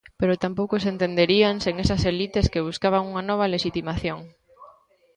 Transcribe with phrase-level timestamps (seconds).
[0.19, 4.19] Pero tampouco se entenderían sen esas elites que buscaban unha nova lexitimación.